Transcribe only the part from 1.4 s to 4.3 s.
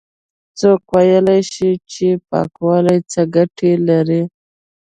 شي چې پاکوالی څه گټې لري؟